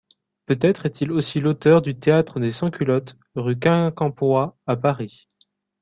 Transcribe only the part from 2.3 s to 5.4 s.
des Sans-Culottes, rue Quincampoix à Paris.